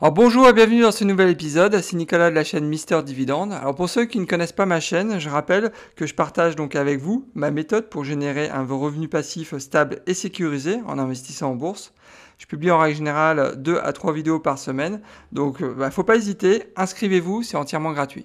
[0.00, 3.52] Alors bonjour et bienvenue dans ce nouvel épisode, c'est Nicolas de la chaîne Mister Dividende.
[3.52, 6.76] Alors pour ceux qui ne connaissent pas ma chaîne, je rappelle que je partage donc
[6.76, 11.56] avec vous ma méthode pour générer un revenu passif stable et sécurisé en investissant en
[11.56, 11.94] bourse.
[12.38, 15.00] Je publie en règle générale 2 à 3 vidéos par semaine,
[15.32, 18.24] donc euh, bah, faut pas hésiter, inscrivez-vous, c'est entièrement gratuit.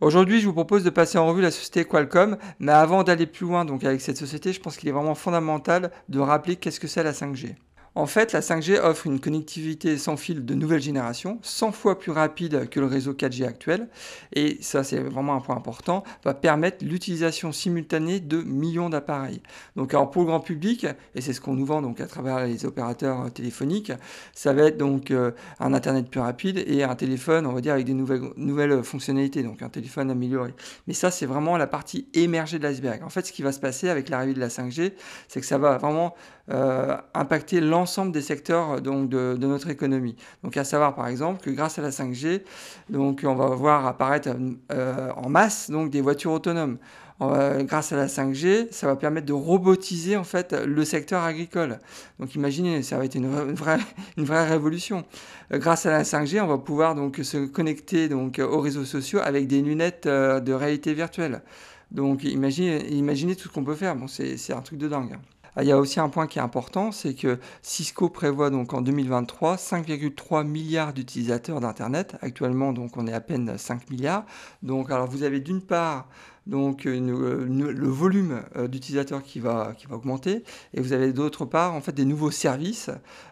[0.00, 3.46] Aujourd'hui, je vous propose de passer en revue la société Qualcomm, mais avant d'aller plus
[3.46, 6.86] loin donc avec cette société, je pense qu'il est vraiment fondamental de rappeler qu'est-ce que
[6.86, 7.56] c'est la 5G.
[7.98, 12.12] En fait, la 5G offre une connectivité sans fil de nouvelle génération, 100 fois plus
[12.12, 13.88] rapide que le réseau 4G actuel,
[14.32, 19.42] et ça c'est vraiment un point important, va permettre l'utilisation simultanée de millions d'appareils.
[19.74, 22.46] Donc alors pour le grand public, et c'est ce qu'on nous vend donc à travers
[22.46, 23.90] les opérateurs téléphoniques,
[24.32, 27.72] ça va être donc euh, un internet plus rapide et un téléphone, on va dire
[27.72, 30.54] avec des nouvelles fonctionnalités, donc un téléphone amélioré.
[30.86, 33.02] Mais ça c'est vraiment la partie émergée de l'iceberg.
[33.02, 34.92] En fait, ce qui va se passer avec l'arrivée de la 5G,
[35.26, 36.14] c'est que ça va vraiment
[36.50, 40.16] euh, impacter l'ensemble des secteurs euh, donc, de, notre économie.
[40.42, 42.40] Donc à savoir par exemple que grâce à la 5G,
[42.88, 44.30] donc, on va voir apparaître
[44.72, 46.78] euh, en masse donc, des voitures autonomes.
[47.20, 51.80] grâce à la 5G, ça va permettre de robotiser en fait le secteur agricole.
[52.18, 53.78] Donc imaginez, ça va être une, vraie,
[54.16, 55.04] une vraie révolution.
[55.52, 59.48] grâce à la 5G, on va pouvoir donc se connecter donc aux réseaux sociaux avec
[59.48, 61.42] des lunettes de réalité virtuelle.
[61.90, 63.96] Donc imaginez, tout ce qu'on peut faire.
[63.96, 65.18] Bon, c'est un truc de dingue.
[65.58, 68.74] Ah, il y a aussi un point qui est important, c'est que Cisco prévoit donc
[68.74, 72.14] en 2023 5,3 milliards d'utilisateurs d'Internet.
[72.22, 74.24] Actuellement, donc on est à peine 5 milliards.
[74.62, 76.06] Donc, alors vous avez d'une part
[76.48, 80.42] donc le volume euh, d'utilisateurs qui va, qui va augmenter,
[80.74, 82.90] et vous avez d'autre part en fait des nouveaux services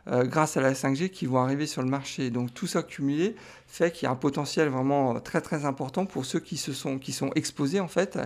[0.08, 2.30] euh, grâce à la 5G qui vont arriver sur le marché.
[2.30, 3.34] Donc tout ça cumulé
[3.66, 6.98] fait qu'il y a un potentiel vraiment très très important pour ceux qui se sont
[6.98, 8.18] qui sont exposés en fait,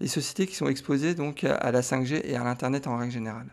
[0.00, 3.48] les sociétés qui sont exposées donc à la 5G et à l'internet en règle générale.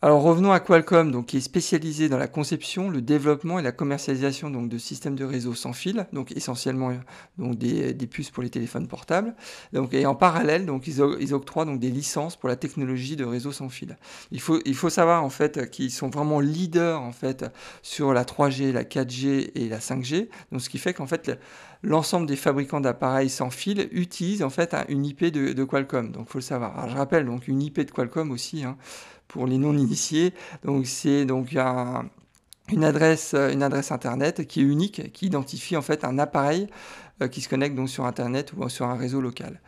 [0.00, 3.72] Alors revenons à Qualcomm, donc, qui est spécialisé dans la conception, le développement et la
[3.72, 6.92] commercialisation donc, de systèmes de réseau sans fil, donc essentiellement
[7.36, 9.34] donc, des, puces pour les téléphones portables.
[9.72, 13.24] Donc, et en parallèle, donc, ils, ils, octroient donc, des licences pour la technologie de
[13.24, 13.96] réseau sans fil.
[14.30, 17.46] Il faut, il faut savoir en fait qu'ils sont vraiment leaders en fait,
[17.82, 21.36] sur la 3G, la 4G et la 5G, donc, ce qui fait qu'en fait
[21.82, 26.12] l'ensemble des fabricants d'appareils sans fil utilisent en fait une IP de, Qualcomm.
[26.12, 26.88] Donc faut le savoir.
[26.88, 28.64] Je rappelle donc une IP de Qualcomm aussi.
[28.64, 28.76] Hein,
[29.28, 30.34] pour les non-initiés.
[30.64, 36.04] Donc c'est donc une adresse, une adresse internet qui est unique, qui identifie en fait
[36.04, 36.66] un appareil
[37.22, 39.60] euh, qui se connecte donc sur internet ou sur un réseau local.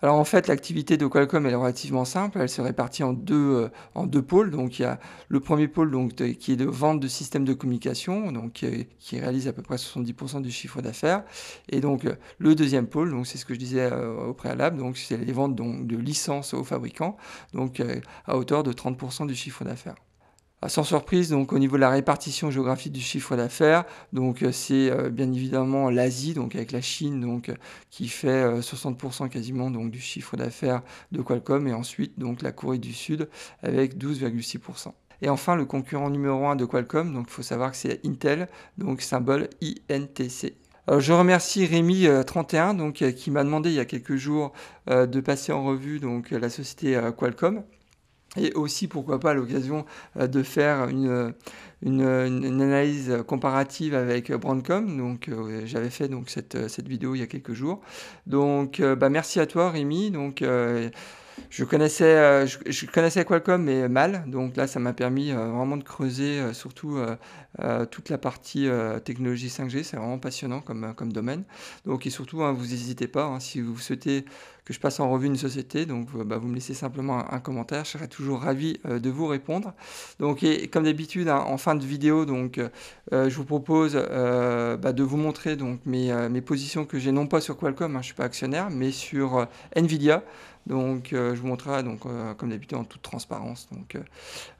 [0.00, 2.38] Alors en fait, l'activité de Qualcomm est relativement simple.
[2.40, 4.50] Elle se répartit en deux, euh, en deux pôles.
[4.50, 7.52] Donc il y a le premier pôle donc, qui est de vente de systèmes de
[7.54, 11.24] communication, donc qui réalise à peu près 70% du chiffre d'affaires.
[11.68, 12.06] Et donc
[12.38, 15.32] le deuxième pôle, donc c'est ce que je disais euh, au préalable, donc c'est les
[15.32, 17.16] ventes donc, de licences aux fabricants,
[17.52, 19.96] donc euh, à hauteur de 30% du chiffre d'affaires.
[20.60, 24.50] Ah, sans surprise, donc au niveau de la répartition géographique du chiffre d'affaires, donc euh,
[24.50, 27.52] c'est euh, bien évidemment l'Asie, donc avec la Chine, donc
[27.90, 30.82] qui fait 60% euh, quasiment donc du chiffre d'affaires
[31.12, 33.28] de Qualcomm, et ensuite donc la Corée du Sud
[33.62, 34.92] avec 12,6%.
[35.22, 38.48] Et enfin, le concurrent numéro 1 de Qualcomm, donc il faut savoir que c'est Intel,
[38.78, 40.56] donc symbole INTC.
[40.88, 44.52] je remercie Rémi31 donc, qui m'a demandé il y a quelques jours
[44.88, 47.62] de passer en revue donc, la société Qualcomm
[48.36, 49.84] et aussi pourquoi pas l'occasion
[50.18, 51.34] euh, de faire une,
[51.82, 54.96] analyse comparative avec Brandcom.
[54.96, 57.80] Donc euh, j'avais fait donc cette, cette, vidéo il y a quelques jours.
[58.26, 60.10] Donc euh, bah, merci à toi Rémi.
[60.10, 60.42] Donc
[61.50, 66.52] je connaissais, je, connaissais Qualcomm mais mal, donc là ça m'a permis vraiment de creuser
[66.52, 66.98] surtout
[67.90, 68.68] toute la partie
[69.04, 71.44] technologie 5G, c'est vraiment passionnant comme, domaine.
[71.86, 74.24] Donc et surtout hein, vous n'hésitez pas hein, si vous souhaitez
[74.68, 75.86] que je passe en revue une société.
[75.86, 77.86] Donc, euh, bah, vous me laissez simplement un, commentaire.
[77.86, 79.72] Je serai toujours ravi euh, de vous répondre.
[80.20, 84.92] Donc, et, comme d'habitude, hein, en fin de vidéo, donc, euh, je vous propose bah,
[84.92, 88.14] de vous montrer donc, mes, positions que j'ai non pas sur Qualcomm, je ne suis
[88.14, 90.22] pas actionnaire, mais sur Nvidia.
[90.68, 92.00] Donc, je vous montrerai, donc,
[92.36, 93.96] comme d'habitude, en toute transparence, donc,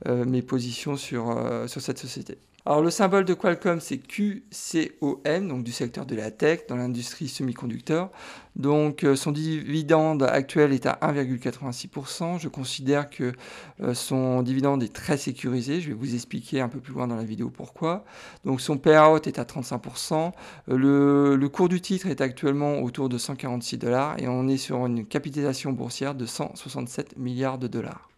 [0.06, 2.38] mes positions sur, sur cette société.
[2.68, 7.26] Alors le symbole de Qualcomm c'est QCOM, donc du secteur de la tech, dans l'industrie
[7.26, 8.10] semi-conducteur.
[8.56, 12.38] Donc euh, son dividende actuel est à 1,86%.
[12.38, 13.32] Je considère que
[13.80, 15.80] euh, son dividende est très sécurisé.
[15.80, 18.04] Je vais vous expliquer un peu plus loin dans la vidéo pourquoi.
[18.44, 20.32] Donc son payout est à 35%.
[20.68, 24.58] Euh, le, le cours du titre est actuellement autour de 146 dollars et on est
[24.58, 28.10] sur une capitalisation boursière de 167 milliards de dollars.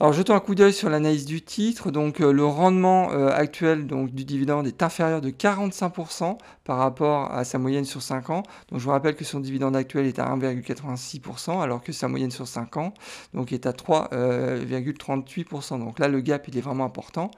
[0.00, 1.92] Alors jetons un coup d'œil sur l'analyse du titre.
[1.92, 7.44] Donc euh, le rendement euh, actuel du dividende est inférieur de 45% par rapport à
[7.44, 8.42] sa moyenne sur 5 ans.
[8.70, 12.32] Donc je vous rappelle que son dividende actuel est à 1,86% alors que sa moyenne
[12.32, 12.92] sur 5 ans
[13.52, 15.78] est à 3,38%.
[15.78, 17.30] donc là le gap est vraiment important.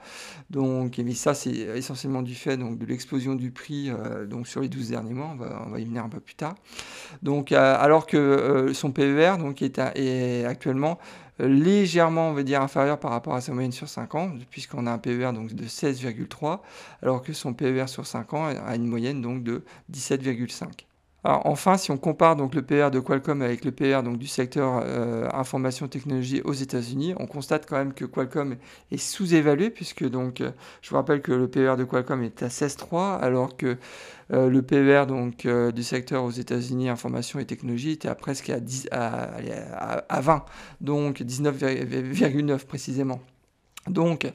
[0.49, 4.69] Donc mais ça c'est essentiellement du fait de l'explosion du prix euh, donc, sur les
[4.69, 5.35] 12 derniers mois.
[5.67, 6.55] On va, y venir un peu plus tard.
[7.21, 10.97] Donc alors que son PER donc, est actuellement
[11.39, 14.91] légèrement, on va dire, inférieur par rapport à sa moyenne sur 5 ans, puisqu'on a
[14.91, 16.59] un PER donc de 16,3,
[17.01, 20.86] alors que son PER sur 5 ans a une moyenne donc de 17,5.
[21.29, 25.27] Enfin, si on compare donc le PR de Qualcomm avec le PR du secteur euh,
[25.33, 28.55] information technologie aux États-Unis, on constate quand même que Qualcomm
[28.91, 30.51] est sous-évalué puisque donc euh,
[30.81, 33.77] je vous rappelle que le PER de Qualcomm est à 16,3 alors que
[34.31, 35.05] euh, le PER
[35.73, 39.29] du secteur aux États-Unis information et technologie était à presque à, 10, à,
[40.07, 40.45] à 20,
[40.79, 43.19] donc 19,9 précisément.
[43.89, 44.31] Donc,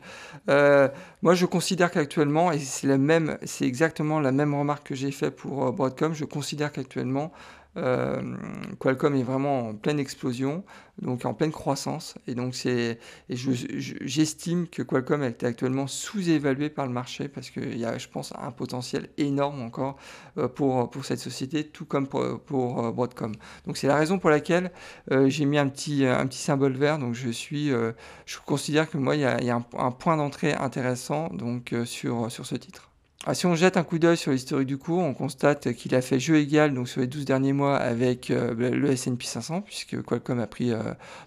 [0.48, 0.88] euh,
[1.22, 5.72] moi, je considère qu'actuellement, et c'est exactement la même remarque que j'ai faite pour euh,
[5.72, 7.32] Broadcom, je considère qu'actuellement,
[7.74, 10.62] Qualcomm est vraiment en pleine explosion,
[11.00, 12.16] donc en pleine croissance.
[12.26, 12.98] Et donc c'est,
[13.30, 18.32] j'estime que Qualcomm est actuellement sous-évalué par le marché parce qu'il y a, je pense,
[18.38, 19.96] un potentiel énorme encore
[20.38, 23.32] euh, pour, pour cette société, tout comme pour, pour euh, Broadcom.
[23.66, 24.70] Donc c'est la raison pour laquelle
[25.10, 26.98] j'ai mis un petit, un petit symbole vert.
[26.98, 30.16] Donc je suis, je considère que moi il y a, il y a un, point
[30.16, 32.91] d'entrée intéressant donc sur, sur ce titre.
[33.24, 36.02] Ah, si on jette un coup d'œil sur l'historique du cours, on constate qu'il a
[36.02, 40.02] fait jeu égal donc sur les 12 derniers mois avec euh, le S&P 500 puisque
[40.02, 40.72] Qualcomm a pris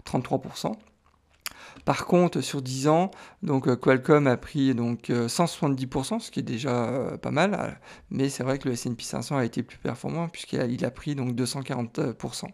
[0.04, 0.66] 33%.
[0.66, 0.74] Euh,
[1.86, 3.10] par contre, sur 10 ans,
[3.42, 7.78] donc euh, Qualcomm a pris donc 170%, euh, ce qui est déjà pas mal,
[8.10, 11.34] mais c'est vrai que le S&P 500 a été plus performant puisqu'il a pris donc
[11.34, 12.46] 240%.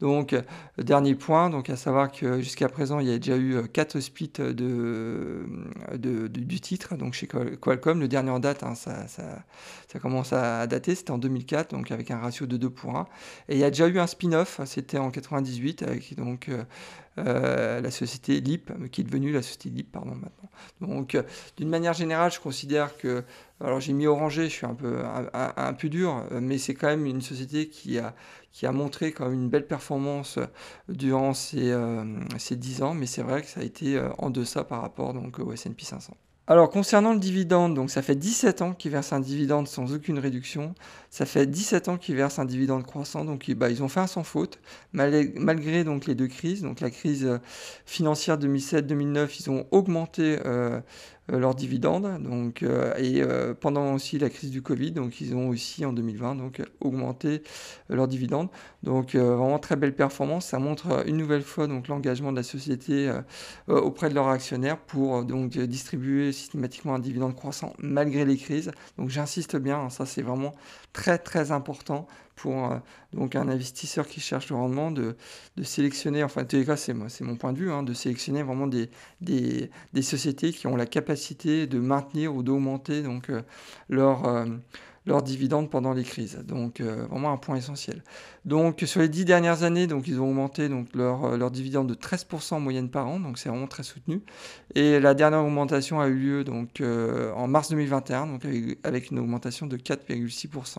[0.00, 0.34] Donc
[0.78, 4.32] dernier point, donc à savoir que jusqu'à présent, il y a déjà eu 4 splits
[4.38, 5.44] de,
[5.96, 11.10] du titre, donc chez Qualcomm, le dernier en date, hein, ça, commence à dater, c'était
[11.10, 13.06] en 2004, donc avec un ratio de 2 pour 1.
[13.48, 16.50] Et il y a déjà eu un spin-off, c'était en 98, avec donc
[17.18, 20.50] euh, la société LIP, qui est devenue la société LIP pardon, maintenant.
[20.80, 21.22] Donc, euh,
[21.58, 23.22] d'une manière générale, je considère que,
[23.62, 27.68] alors j'ai mis Oranger, je suis un peu, dur, mais c'est quand même une société
[27.68, 30.38] qui a, montré quand même une belle performance
[30.88, 32.04] durant ces, euh,
[32.38, 35.38] ces 10 ans, mais c'est vrai que ça a été en deçà par rapport donc,
[35.38, 36.14] au S&P 500.
[36.48, 40.18] Alors concernant le dividende, donc ça fait 17 ans qu'ils versent un dividende sans aucune
[40.18, 40.74] réduction.
[41.08, 44.08] Ça fait 17 ans qu'ils versent un dividende croissant, donc bah, ils ont fait un
[44.08, 44.58] sans faute,
[44.92, 46.62] malgré, donc les deux crises.
[46.62, 47.38] Donc la crise euh,
[47.86, 50.80] financière 2007-2009, ils ont augmenté euh, euh,
[51.28, 52.22] leurs dividendes.
[52.22, 55.92] Donc, euh, et euh, pendant aussi la crise du Covid, donc ils ont aussi en
[55.92, 57.42] 2020 donc, augmenté
[57.88, 58.48] leurs dividendes.
[58.82, 60.46] Donc vraiment très belle performance.
[60.46, 63.12] Ça montre une nouvelle fois l'engagement de la société
[63.68, 68.72] auprès de leurs actionnaires pour donc distribuer systématiquement un dividende croissant malgré les crises.
[68.98, 70.54] Donc j'insiste bien, hein, ça c'est vraiment
[70.92, 72.06] très très important
[72.42, 72.78] pour euh,
[73.12, 75.14] donc un investisseur qui cherche le rendement de,
[75.62, 78.66] sélectionner, enfin en tous les cas c'est, mon point de vue, hein, de sélectionner vraiment
[78.66, 78.90] des,
[79.20, 83.42] des, sociétés qui ont la capacité de maintenir ou d'augmenter donc euh,
[83.88, 84.46] leur, euh,
[85.06, 86.40] leurs dividendes pendant les crises.
[86.44, 88.02] Donc vraiment un point essentiel.
[88.44, 91.94] Donc sur les dix dernières années, donc ils ont augmenté donc leur, leur dividende de
[91.94, 94.20] 13% en moyenne par an, donc c'est vraiment très soutenu.
[94.74, 98.42] Et la dernière augmentation a eu lieu donc en mars 2021, donc
[98.82, 100.78] avec une augmentation de 4,6%.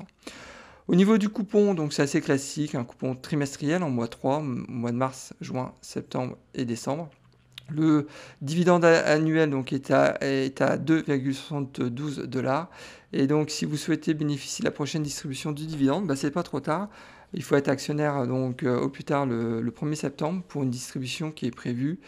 [0.88, 4.92] Au niveau du coupon, donc c'est assez classique, un coupon trimestriel en mois 3, mois
[4.92, 7.10] de mars, juin, septembre et décembre.
[7.70, 8.08] Le
[8.42, 12.70] dividende annuel donc, est à, est à 2,72 dollars.
[13.13, 16.32] Et donc, si vous souhaitez bénéficier de la prochaine distribution du dividende, bah, ce n'est
[16.32, 16.90] pas trop tard.
[17.34, 21.32] Il faut être actionnaire donc, euh, au plus tard le, 1er septembre pour une distribution
[21.32, 22.00] qui est prévue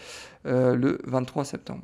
[0.45, 1.83] euh, le 23 septembre.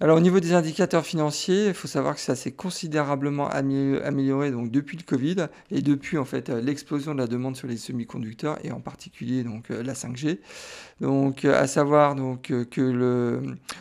[0.00, 4.70] Alors au niveau des indicateurs financiers, il faut savoir que ça s'est considérablement amélioré donc
[4.70, 8.64] depuis le Covid et depuis en fait euh, l'explosion de la demande sur les semi-conducteurs
[8.64, 10.38] et en particulier donc euh, la 5G.
[11.00, 13.40] Donc euh, à savoir donc que le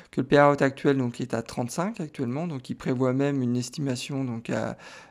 [0.09, 4.23] que le payout actuel donc est à 35 actuellement, donc il prévoit même une estimation
[4.23, 4.51] donc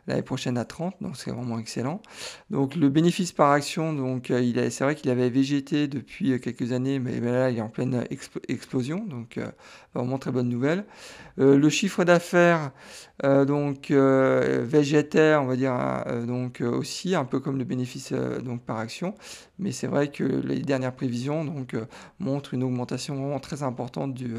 [0.09, 2.03] l'année prochaine à 30, donc c'est vraiment excellent.
[2.51, 6.99] Donc le bénéfice par action, donc il c'est vrai qu'il avait végété depuis quelques années,
[6.99, 8.05] mais là il est en pleine
[8.49, 9.39] explosion, donc
[9.95, 10.85] vraiment très bonne nouvelle.
[11.37, 12.73] Le chiffre d'affaires
[13.23, 15.75] donc végétaire, on va dire
[16.27, 19.15] donc aussi un peu comme le bénéfice donc par action,
[19.59, 21.45] mais c'est vrai que les dernières prévisions
[22.19, 24.35] montrent une augmentation vraiment très importante du,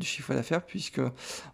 [0.00, 1.00] chiffre d'affaires puisque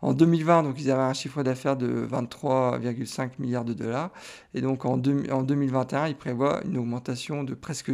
[0.03, 4.11] en 2020 donc ils avaient un chiffre d'affaires de 23,5 milliards de dollars.
[4.55, 5.01] Et donc en,
[5.31, 7.93] en 2021 ils prévoient une augmentation de presque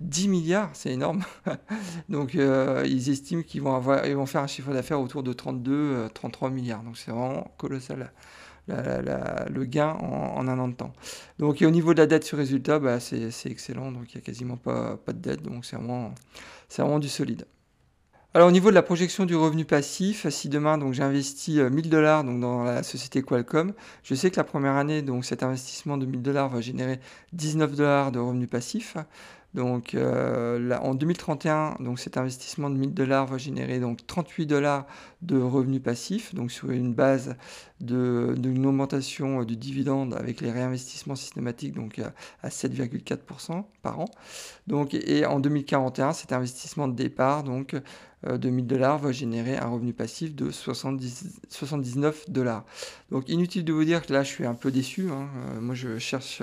[0.00, 1.22] 10 milliards, c'est énorme.
[2.08, 6.50] donc ils estiment qu'ils vont avoir vont faire un chiffre d'affaires autour de 32 33
[6.50, 6.82] milliards.
[6.82, 8.10] Donc c'est vraiment colossal
[8.68, 10.92] le gain en, un an de temps.
[11.38, 13.92] Donc, et au niveau de la dette sur résultat, bah, c'est excellent.
[13.92, 15.42] Donc, il n'y a quasiment pas, pas de dette.
[15.42, 16.14] Donc, c'est vraiment,
[16.74, 17.46] vraiment du solide.
[18.36, 22.24] Alors au niveau de la projection du revenu passif, si demain donc j'investis 1000 dollars
[22.24, 26.04] donc dans la société Qualcomm, je sais que la première année donc cet investissement de
[26.04, 26.98] 1000 dollars va générer
[27.32, 28.96] 19 dollars de revenus passifs.
[29.54, 34.84] Donc euh, en 2031, donc cet investissement de 1000 dollars va générer donc 38 dollars
[35.22, 37.36] de revenus passifs, donc sur une base
[37.80, 42.00] d'une augmentation euh, du dividende avec les réinvestissements systématiques donc
[42.42, 44.06] à, 7,4% par an.
[44.66, 47.76] Donc et en 2041, cet investissement de départ donc
[48.26, 52.64] euh, de 1000 dollars va générer un revenu passif de 70, 79 dollars.
[53.12, 55.10] Donc inutile de vous dire que là je suis un peu déçu.
[55.10, 55.28] Hein.
[55.60, 56.42] moi je cherche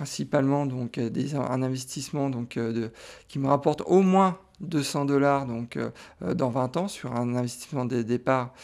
[0.00, 2.90] principalement donc euh, des, un investissement donc, euh, de,
[3.28, 5.90] qui me rapporte au moins 200 dollars donc euh,
[6.34, 8.54] dans 20 ans sur un investissement de départ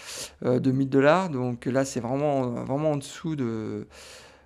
[0.43, 1.29] de 1000 dollars.
[1.29, 3.87] Donc là, c'est vraiment, vraiment en dessous de.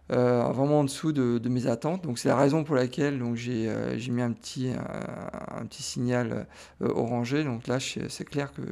[0.08, 2.02] vraiment en dessous de, mes attentes.
[2.02, 3.68] Donc c'est la raison pour laquelle donc j'ai
[4.10, 6.46] mis un petit, un petit signal
[6.80, 7.42] orangé.
[7.44, 8.62] Donc là, c'est clair que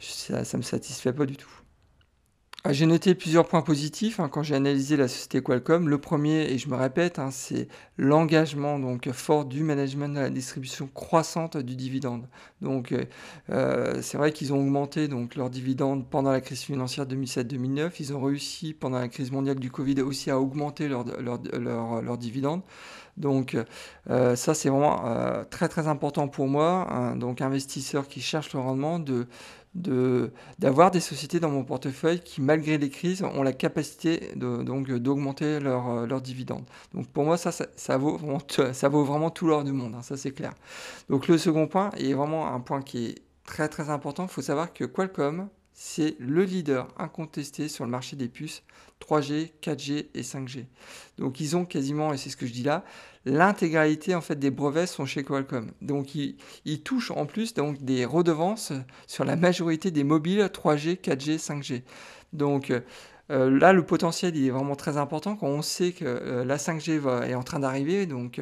[0.00, 1.61] ça ne me satisfait pas du tout.
[2.64, 5.88] Ah, j'ai noté plusieurs points positifs hein, quand j'ai analysé la société Qualcomm.
[5.88, 7.66] Le premier, et je me répète, hein, c'est
[7.98, 12.28] l'engagement donc fort du management de la distribution croissante du dividende.
[12.60, 13.04] Donc, euh,
[13.50, 17.94] euh, c'est vrai qu'ils ont augmenté donc leur dividende pendant la crise financière 2007-2009.
[17.98, 21.40] Ils ont réussi pendant la crise mondiale du Covid aussi à augmenter leur, leur,
[22.00, 22.62] leur, dividende.
[23.16, 23.56] Donc
[24.08, 27.16] euh, ça c'est vraiment très très important pour moi, hein.
[27.16, 29.26] donc investisseurs qui cherchent le rendement de
[29.74, 35.60] d'avoir des sociétés dans mon portefeuille qui, malgré les crises, ont la capacité donc d'augmenter
[35.60, 36.64] leurs leur dividendes.
[36.92, 38.40] Donc pour moi, ça, ça, vaut, vraiment,
[38.72, 40.52] ça vaut vraiment tout l'or du monde, hein, ça c'est clair.
[41.08, 43.14] Donc le second point est vraiment un point qui est
[43.44, 44.24] très très important.
[44.24, 48.62] Il faut savoir que Qualcomm, c'est le leader incontesté sur le marché des puces
[49.02, 50.66] 3G, 4G et 5G.
[51.18, 52.84] Donc ils ont quasiment, et c'est ce que je dis là,
[53.24, 55.72] l'intégralité en fait des brevets sont chez Qualcomm.
[55.80, 58.72] Donc ils, touchent en plus donc des redevances
[59.06, 61.82] sur la majorité des mobiles 3G, 4G, 5G.
[62.32, 62.70] Donc
[63.30, 66.56] euh, là le potentiel il est vraiment très important quand on sait que euh, la
[66.56, 68.06] 5G va, est en train d'arriver.
[68.06, 68.40] Donc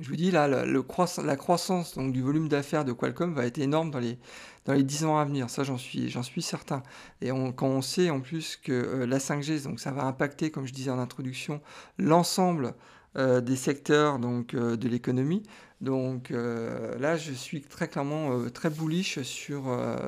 [0.00, 3.90] je vous dis là, la croissance donc, du volume d'affaires de Qualcomm va être énorme
[3.90, 4.18] dans les,
[4.64, 5.50] dans les 10 ans à venir.
[5.50, 6.82] Ça, j'en suis, j'en suis certain.
[7.20, 10.66] Et quand on sait en plus que euh, la 5G, donc ça va impacter, comme
[10.66, 11.60] je disais en introduction,
[11.98, 12.74] l'ensemble
[13.16, 15.42] euh, des secteurs donc, euh, de l'économie.
[15.80, 19.62] Donc là, je suis très clairement très bullish sur,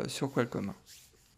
[0.07, 0.75] sur Qualcomm.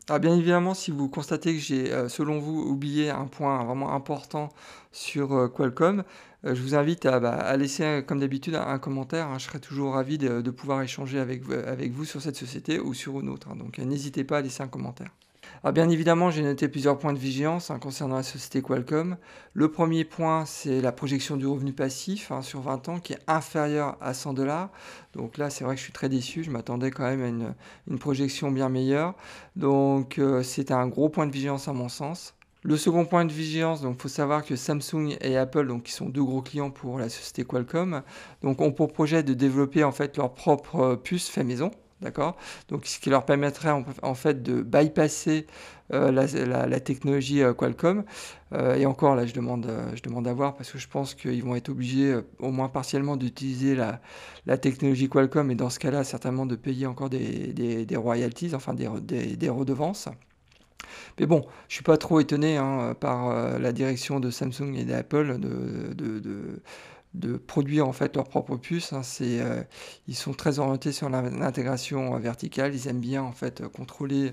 [0.09, 4.49] Alors bien évidemment, si vous constatez que j'ai, selon vous, oublié un point vraiment important
[4.91, 6.03] sur Qualcomm,
[6.45, 9.29] je vous invite à, bah, laisser, comme d'habitude, un, commentaire.
[9.29, 9.39] Hein.
[9.39, 13.21] Je serai toujours ravi de, pouvoir échanger avec, avec, vous sur cette société ou sur
[13.21, 13.49] une autre.
[13.51, 13.57] Hein.
[13.57, 15.11] Donc n'hésitez pas à laisser un commentaire.
[15.63, 19.17] Alors bien évidemment, j'ai noté plusieurs points de vigilance hein, concernant la société Qualcomm.
[19.55, 23.97] Le premier point, c'est la projection du revenu passif sur 20 ans qui est inférieur
[24.03, 24.71] à 100 dollars.
[25.15, 26.45] Donc là, c'est vrai que je suis très déçu.
[26.45, 27.55] Je m'attendais quand même à
[27.89, 29.15] une, projection bien meilleure.
[29.57, 32.34] Donc euh, c'est un gros point de vigilance à mon sens.
[32.67, 36.25] Le second point de vigilance, donc faut savoir que Samsung et Apple, qui sont deux
[36.25, 38.03] gros clients pour la société Qualcomm,
[38.43, 41.71] donc ont pour projet de développer en fait leur propre puce fait maison.
[42.01, 42.37] D'accord?
[42.69, 43.71] Donc, ce qui leur permettrait
[44.03, 45.47] en, fait de bypasser
[45.93, 48.05] euh, la, technologie euh, Qualcomm.
[48.53, 51.43] Euh, et encore, là, je demande, je demande à voir parce que je pense qu'ils
[51.45, 56.47] vont être obligés, au moins partiellement, d'utiliser la, technologie Qualcomm et dans ce cas-là, certainement
[56.47, 60.09] de payer encore des, royalties, enfin des, redevances.
[61.19, 64.85] Mais bon, je ne suis pas trop étonné hein, par la direction de Samsung et
[64.85, 65.39] d'Apple
[67.15, 68.93] de, produire en fait leur propre puce.
[68.93, 69.03] Hein.
[69.21, 69.63] euh,
[70.09, 72.75] ils sont très orientés sur l'intégration verticale.
[72.75, 74.33] Ils aiment bien en fait contrôler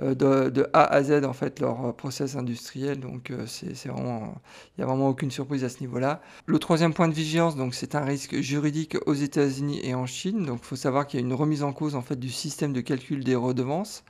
[0.00, 3.00] euh, de, A à Z en fait leur process industriel.
[3.00, 4.34] Donc euh, c'est vraiment,
[4.76, 6.20] il n'y a vraiment aucune surprise à ce niveau-là.
[6.46, 10.46] Le troisième point de vigilance, donc c'est un risque juridique aux États-Unis et en Chine.
[10.46, 12.80] Donc faut savoir qu'il y a une remise en cause en fait du système de
[12.80, 14.04] calcul des redevances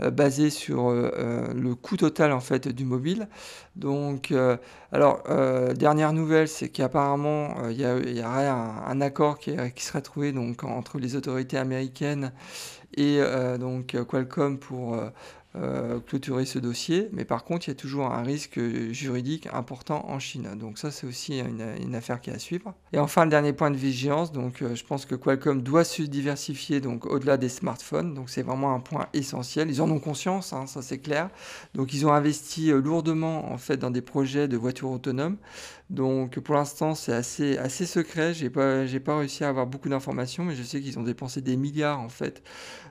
[0.00, 3.28] euh, basé sur le coût total en fait du mobile.
[3.76, 4.34] Donc
[4.92, 5.22] alors
[5.74, 7.84] dernière nouvelle, c'est qu'apparemment il y,
[8.22, 12.32] aurait un, accord qui, qui, serait trouvé donc entre les autorités américaines
[12.94, 15.10] et euh, donc Qualcomm pour, euh, euh,
[16.06, 18.60] clôturer ce dossier, mais par contre, il y a toujours un risque
[18.92, 20.48] juridique important en Chine.
[20.56, 22.74] Donc ça, c'est aussi une, affaire qui est à suivre.
[22.92, 26.02] Et enfin, le dernier point de vigilance, donc euh, je pense que Qualcomm doit se
[26.02, 28.14] diversifier donc au-delà des smartphones.
[28.14, 29.68] Donc c'est vraiment un point essentiel.
[29.70, 31.30] Ils en ont conscience, hein, ça c'est clair.
[31.74, 35.36] Donc ils ont investi euh, lourdement en fait dans des projets de voitures autonomes.
[35.90, 38.32] Donc pour l'instant, c'est assez, assez secret.
[38.34, 41.40] J'ai pas, j'ai pas réussi à avoir beaucoup d'informations, mais je sais qu'ils ont dépensé
[41.40, 42.42] des milliards en fait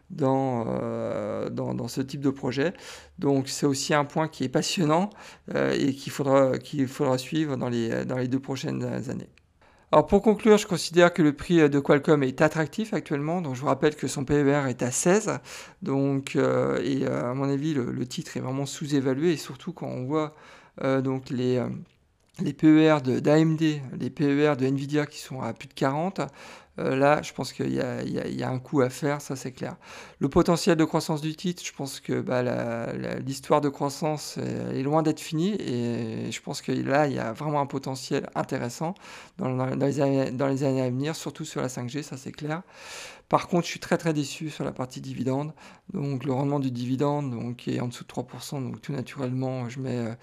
[0.10, 2.49] dans, euh, dans, dans, ce type de projet.
[3.18, 5.10] Donc c'est aussi un point qui est passionnant
[5.56, 6.54] euh, et qu'il faudra,
[6.88, 9.30] faudra suivre dans les, dans les deux prochaines années.
[9.92, 13.42] Alors pour conclure, je considère que le prix de Qualcomm est attractif actuellement.
[13.42, 15.40] Donc je vous rappelle que son PER est à 16.
[15.82, 19.88] Donc euh, et à mon avis le, le titre est vraiment sous-évalué et surtout quand
[19.88, 20.36] on voit
[21.04, 21.62] donc les
[22.42, 23.62] les PER d'AMD,
[24.00, 26.22] les PER de Nvidia qui sont à plus de 40,
[26.80, 29.76] euh, là, je pense qu'il y, a un coup à faire, ça c'est clair.
[30.20, 32.42] Le potentiel de croissance du titre, je pense que bah,
[33.20, 37.34] l'histoire de croissance est loin d'être finie et je pense que là, il y a
[37.34, 38.96] vraiment un potentiel intéressant
[39.38, 42.62] dans les années à venir, surtout sur la 5G, ça c'est clair.
[43.30, 45.54] Par contre, je suis très très déçu sur la partie dividende.
[45.94, 48.64] Donc le rendement du dividende donc, est en dessous de 3%.
[48.64, 50.16] Donc tout naturellement, je mets euh,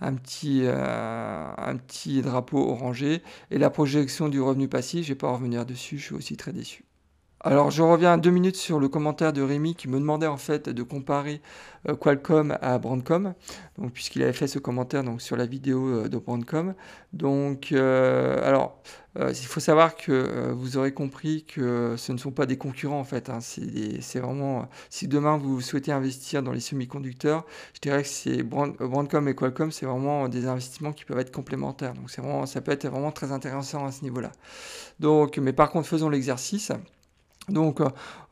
[0.00, 3.22] un petit, euh, un petit drapeau orangé.
[3.50, 6.36] Et la projection du revenu passif, je ne vais pas revenir dessus, je suis aussi
[6.38, 6.85] très déçu.
[7.46, 10.68] Alors je reviens deux minutes sur le commentaire de Rémi qui me demandait en fait
[10.68, 11.40] de comparer
[11.88, 13.34] euh, Qualcomm à Brandcom,
[13.94, 16.74] puisqu'il avait fait ce commentaire sur la vidéo de Brandcom.
[17.12, 18.82] Donc alors
[19.18, 22.58] euh, il faut savoir que euh, vous aurez compris que ce ne sont pas des
[22.58, 23.30] concurrents en fait.
[23.30, 23.38] Hein.
[23.40, 29.28] c'est vraiment, si demain vous souhaitez investir dans les semi-conducteurs, je dirais que c'est Brandcom
[29.28, 31.94] et Qualcomm, c'est vraiment des investissements qui peuvent être complémentaires.
[31.94, 34.32] Donc c'est vraiment, ça peut être vraiment très intéressant à ce niveau-là.
[35.00, 36.72] Donc, mais par contre, faisons l'exercice.
[37.48, 37.80] Donc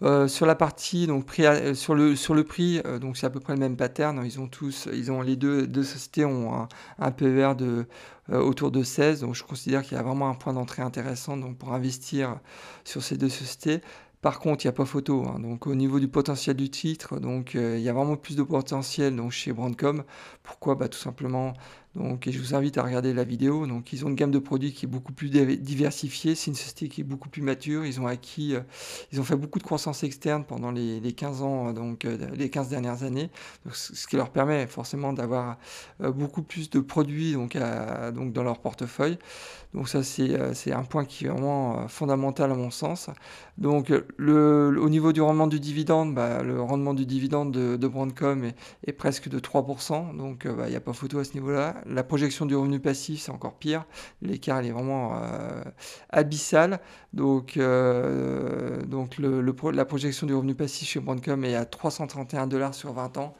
[0.03, 1.45] euh, sur la partie donc prix
[1.77, 4.49] sur le sur le prix donc c'est à peu près le même pattern ils ont
[4.49, 6.69] tous ils ont les deux deux sociétés ont un,
[6.99, 7.87] un PER de
[8.33, 9.21] euh, autour de 16.
[9.21, 12.39] Donc je considère qu'il y a vraiment un point d'entrée intéressant donc, pour investir
[12.85, 13.83] sur ces deux sociétés.
[14.23, 15.27] Par contre, il n'y a pas photo.
[15.27, 15.41] Hein.
[15.41, 18.43] Donc, au niveau du potentiel du titre, donc, euh, il y a vraiment plus de
[18.43, 20.05] potentiel donc, chez Brandcom.
[20.43, 20.75] Pourquoi?
[20.77, 21.53] Bah, Tout simplement,
[21.97, 23.67] donc, et je vous invite à regarder la vidéo.
[23.67, 26.35] Donc, ils ont une gamme de produits qui est beaucoup plus diversifiée.
[26.35, 27.87] C'est une société qui est beaucoup plus mature.
[27.87, 28.61] Ils ont acquis, euh,
[29.13, 33.05] ils ont fait beaucoup de croissance externe pendant les, 15 ans, donc les 15 dernières
[33.05, 33.31] années.
[33.71, 35.59] ce qui leur permet forcément d'avoir
[36.01, 39.19] beaucoup plus de produits donc, dans leur portefeuille.
[39.75, 43.11] Donc ça, c'est un point qui est vraiment fondamental à mon sens.
[43.59, 47.89] Donc le, au niveau du rendement du dividende, bah, le rendement du dividende de, de
[47.89, 48.53] Brandcom
[48.87, 51.75] est, presque de 3%, donc bah, il n'y a pas photo à ce niveau-là.
[51.87, 53.85] La projection du revenu passif, c'est encore pire.
[54.23, 55.63] L'écart, il est vraiment euh,
[56.11, 56.81] abyssal.
[57.13, 62.93] Donc, euh, donc la projection du revenu passif chez Brandcom est à 331 dollars sur
[62.93, 63.35] 20 ans.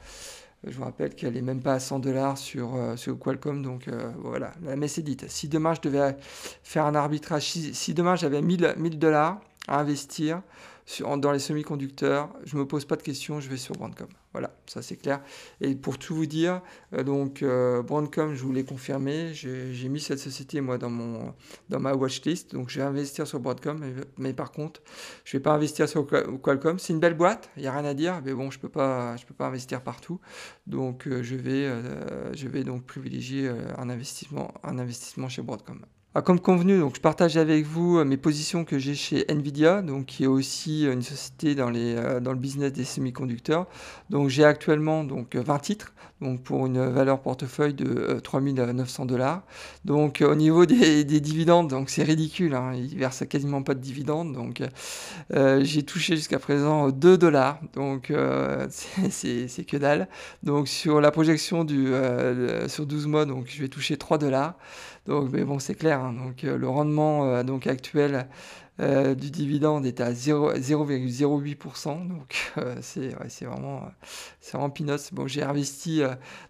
[0.67, 3.63] Je vous rappelle qu'elle n'est même pas à 100 dollars sur, euh, sur Qualcomm.
[3.63, 5.29] Donc voilà, la messe est dite.
[5.29, 6.17] Si demain je devais
[6.63, 10.43] faire un arbitrage, si, si demain j'avais 1000 dollars à investir
[11.17, 14.09] dans les semi-conducteurs, je ne me pose pas de questions, je vais sur Brandcom.
[14.33, 15.23] Voilà, ça c'est clair.
[15.61, 16.61] Et pour tout vous dire,
[16.93, 21.35] euh, donc euh, Brandcom, je vous l'ai confirmé, j'ai mis cette société moi dans, mon,
[21.69, 23.81] dans ma watchlist, donc je vais investir sur Broadcom,
[24.19, 24.83] mais, par contre,
[25.25, 26.07] je ne vais pas investir sur
[26.43, 26.79] Qualcomm.
[26.79, 29.15] C'est une belle boîte, il n'y a rien à dire, mais bon, je peux, pas,
[29.27, 30.21] peux pas investir partout.
[30.67, 31.71] Donc euh, je, vais,
[32.35, 35.81] je vais donc privilégier un, investissement, un investissement chez Broadcom.
[36.17, 39.83] Ah, comme convenu, donc je partage avec vous euh, mes positions que j'ai chez Nvidia,
[39.83, 43.67] donc qui est aussi une société euh, dans le business des semi-conducteurs.
[44.11, 49.43] Donc j'ai actuellement donc 20 titres, donc pour une valeur portefeuille de 3900 euh, dollars.
[49.85, 54.33] Donc au niveau des, dividendes, c'est ridicule, hein, ils versent quasiment pas de dividendes.
[54.35, 54.63] Donc
[55.33, 58.13] j'ai touché jusqu'à présent 2 dollars, donc
[59.11, 60.07] c'est que dalle.
[60.45, 61.89] Donc sur la projection du,
[62.69, 64.55] sur 12 mois, donc je vais toucher 3 dollars.
[65.07, 66.04] Donc, mais bon, c'est clair.
[66.05, 66.13] Hein.
[66.13, 68.29] donc, euh, le rendement euh, donc actuel
[68.81, 72.09] euh, du dividende est à 0,08%.
[72.09, 73.15] Donc, c'est
[73.45, 73.91] vraiment,
[74.71, 75.11] peanuts.
[75.13, 76.03] Bon, j'ai investi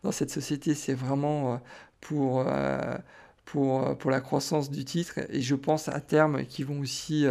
[0.03, 1.61] dans cette société, c'est vraiment
[2.01, 2.45] pour
[3.45, 7.27] pour, pour la croissance du titre et je pense à terme qu'ils vont aussi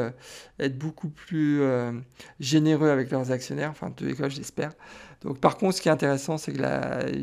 [0.60, 1.64] être beaucoup plus
[2.40, 4.74] généreux avec leurs actionnaires, enfin les cas j'espère.
[5.24, 6.60] Donc, par contre, ce qui est intéressant, c'est que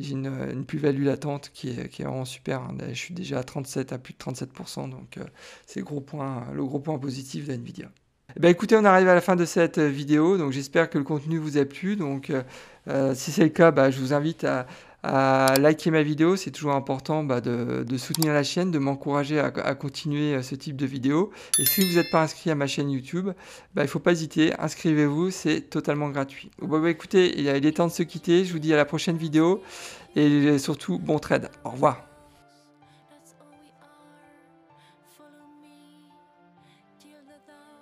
[0.01, 2.63] j'ai une, plus-value latente qui est, vraiment super.
[2.63, 2.77] Hein.
[2.89, 5.25] Je suis déjà à 37, à plus de 37%, donc euh,
[5.67, 7.91] c'est le gros point, le positif de Nvidia.
[8.37, 11.05] Eh ben, écoutez, on arrive à la fin de cette vidéo, donc j'espère que le
[11.05, 11.97] contenu vous a plu.
[11.97, 12.43] Donc, euh,
[12.89, 14.67] euh, si c'est le cas, bah, je vous invite à,
[15.03, 16.37] à liker ma vidéo.
[16.37, 20.77] C'est toujours important bah, de, soutenir la chaîne, de m'encourager à, continuer euh, ce type
[20.77, 21.31] de vidéo.
[21.59, 23.31] Et si vous n'êtes pas inscrit à ma chaîne YouTube,
[23.75, 26.51] bah, il ne faut pas hésiter, inscrivez-vous, c'est totalement gratuit.
[26.61, 28.45] Bah, écoutez, il est temps de se quitter.
[28.45, 29.63] Je vous dis à la prochaine vidéo
[30.17, 31.51] et surtout bon trade.
[31.65, 32.10] Au revoir.